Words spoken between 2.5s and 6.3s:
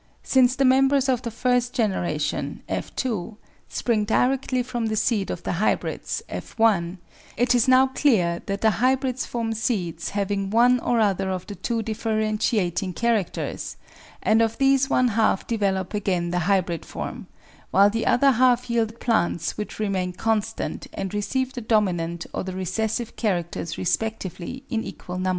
[F 2] spring directly from the seed of the hybrids